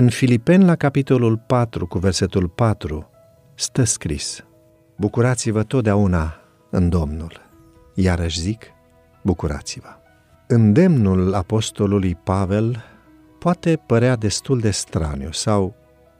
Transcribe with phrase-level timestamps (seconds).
[0.00, 3.10] În Filipeni, la capitolul 4, cu versetul 4,
[3.54, 4.44] stă scris,
[4.96, 7.40] Bucurați-vă totdeauna în Domnul.
[7.94, 8.64] Iarăși zic,
[9.22, 9.88] bucurați-vă.
[10.46, 12.84] Îndemnul apostolului Pavel
[13.38, 15.74] poate părea destul de straniu sau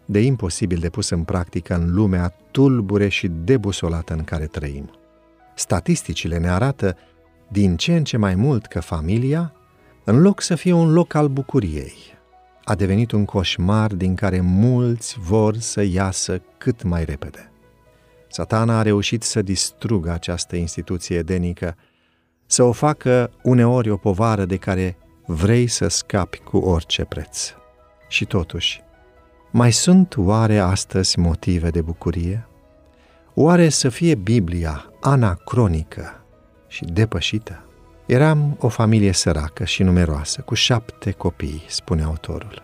[0.04, 4.90] de imposibil de pus în practică în lumea tulbure și debusolată în care trăim.
[5.54, 6.96] Statisticile ne arată
[7.48, 9.52] din ce în ce mai mult că familia,
[10.04, 12.18] în loc să fie un loc al bucuriei,
[12.70, 17.52] a devenit un coșmar din care mulți vor să iasă cât mai repede.
[18.28, 21.76] Satana a reușit să distrugă această instituție edenică,
[22.46, 24.96] să o facă uneori o povară de care
[25.26, 27.52] vrei să scapi cu orice preț.
[28.08, 28.82] Și totuși,
[29.50, 32.48] mai sunt oare astăzi motive de bucurie?
[33.34, 36.24] Oare să fie Biblia anacronică
[36.68, 37.69] și depășită?
[38.10, 42.62] Eram o familie săracă și numeroasă, cu șapte copii, spune autorul,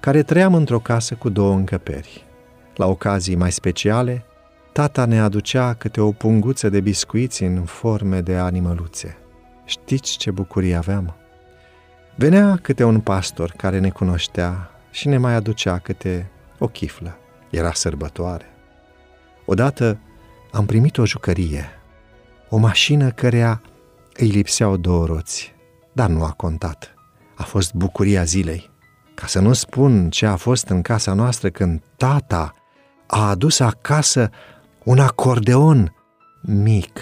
[0.00, 2.24] care trăiam într-o casă cu două încăperi.
[2.74, 4.24] La ocazii mai speciale,
[4.72, 9.16] tata ne aducea câte o punguță de biscuiți în forme de animăluțe.
[9.64, 11.16] Știți ce bucurie aveam?
[12.14, 17.18] Venea câte un pastor care ne cunoștea și ne mai aducea câte o chiflă.
[17.50, 18.46] Era sărbătoare.
[19.44, 19.98] Odată
[20.52, 21.68] am primit o jucărie,
[22.48, 23.60] o mașină cărea
[24.20, 25.54] îi lipseau două roți,
[25.92, 26.94] dar nu a contat.
[27.36, 28.70] A fost bucuria zilei.
[29.14, 32.54] Ca să nu spun ce a fost în casa noastră când tata
[33.06, 34.30] a adus acasă
[34.84, 35.94] un acordeon
[36.40, 36.98] mic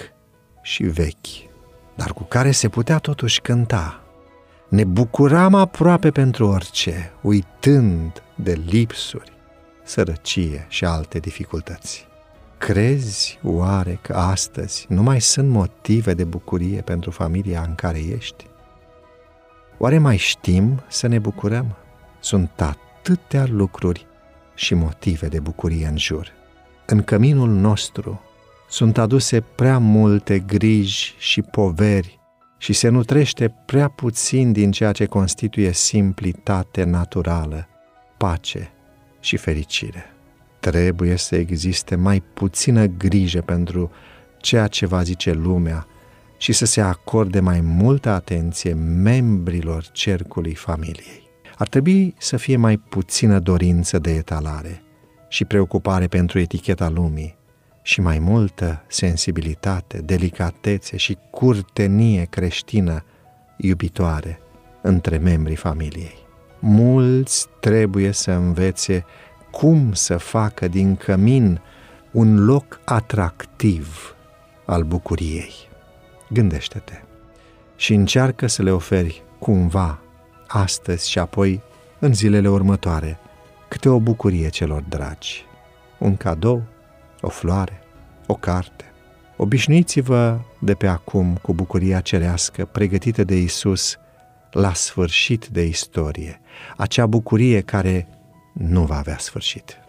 [0.63, 1.51] și vechi,
[1.95, 4.03] dar cu care se putea totuși cânta.
[4.69, 9.33] Ne bucuram aproape pentru orice, uitând de lipsuri,
[9.85, 12.07] sărăcie și alte dificultăți.
[12.59, 18.47] Crezi oare că astăzi nu mai sunt motive de bucurie pentru familia în care ești?
[19.79, 21.77] Oare mai știm să ne bucurăm?
[22.21, 24.07] Sunt atâtea lucruri
[24.55, 26.33] și motive de bucurie în jur.
[26.87, 28.21] În căminul nostru
[28.69, 32.21] sunt aduse prea multe griji și poveri
[32.57, 37.69] și se nutrește prea puțin din ceea ce constituie simplitate naturală,
[38.17, 38.71] pace
[39.21, 40.13] și fericire.
[40.61, 43.91] Trebuie să existe mai puțină grijă pentru
[44.37, 45.87] ceea ce va zice lumea
[46.37, 51.31] și să se acorde mai multă atenție membrilor cercului familiei.
[51.57, 54.83] Ar trebui să fie mai puțină dorință de etalare
[55.29, 57.37] și preocupare pentru eticheta lumii
[57.83, 63.05] și mai multă sensibilitate, delicatețe și curtenie creștină
[63.57, 64.41] iubitoare
[64.83, 66.27] între membrii familiei.
[66.59, 69.05] Mulți trebuie să învețe
[69.51, 71.61] cum să facă din cămin
[72.11, 74.15] un loc atractiv
[74.65, 75.55] al bucuriei.
[76.31, 77.03] Gândește-te
[77.77, 80.01] și încearcă să le oferi cumva,
[80.47, 81.63] astăzi și apoi
[81.99, 83.19] în zilele următoare,
[83.69, 85.45] câte o bucurie celor dragi.
[85.99, 86.63] Un cadou,
[87.21, 87.83] o floare,
[88.27, 88.85] o carte.
[89.37, 93.99] Obișnuiți-vă de pe acum cu bucuria cerească pregătită de Isus
[94.51, 96.41] la sfârșit de istorie,
[96.77, 98.09] acea bucurie care
[98.59, 99.81] nu va avea sfârșit.